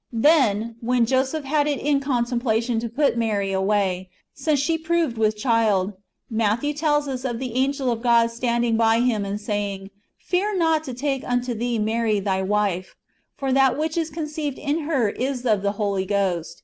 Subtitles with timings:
[0.11, 5.37] Then, when Joseph had it in contemplation to put Mary away, since she proved with
[5.37, 5.93] child,
[6.27, 9.91] [Matthew tells us of] the angel of God standing by him, and saying:"
[10.31, 12.95] Fear not to take unto thee Mary thy wife:
[13.35, 16.59] for that wliich is conceived in her is of the Holy Ghost.